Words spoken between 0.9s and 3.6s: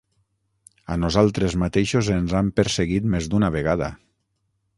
A nosaltres mateixos ens han perseguit més d'una